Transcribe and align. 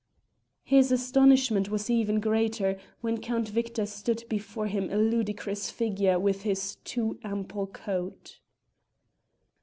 His 0.63 0.91
astonishment 0.91 1.69
was 1.69 1.87
even 1.87 2.19
greater 2.19 2.79
when 3.01 3.21
Count 3.21 3.49
Victor 3.49 3.85
stood 3.85 4.23
before 4.29 4.65
him 4.65 4.89
a 4.89 4.97
ludicrous 4.97 5.69
figure 5.69 6.17
with 6.19 6.41
his 6.41 6.77
too 6.83 7.19
ample 7.23 7.67
coat. 7.67 8.39